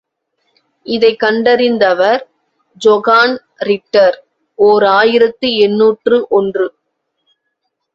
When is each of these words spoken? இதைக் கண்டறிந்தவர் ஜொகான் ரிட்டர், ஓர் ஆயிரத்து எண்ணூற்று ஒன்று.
இதைக் 0.85 1.21
கண்டறிந்தவர் 1.23 2.21
ஜொகான் 2.85 3.37
ரிட்டர், 3.59 4.17
ஓர் 4.55 4.83
ஆயிரத்து 4.83 5.55
எண்ணூற்று 5.57 6.27
ஒன்று. 6.29 6.67